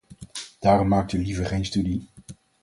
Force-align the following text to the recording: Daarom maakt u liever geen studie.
Daarom 0.59 0.87
maakt 0.87 1.11
u 1.13 1.21
liever 1.21 1.45
geen 1.45 1.65
studie. 1.65 2.07